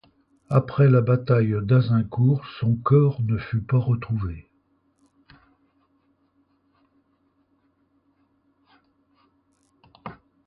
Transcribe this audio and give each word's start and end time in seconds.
Après 0.49 0.89
la 0.89 0.99
bataille 1.01 1.55
d'Azincourt, 1.61 2.43
son 2.59 2.75
corps 2.75 3.21
ne 3.21 3.37
fut 3.37 3.61
pas 3.61 3.77
retrouvé. 3.77 4.49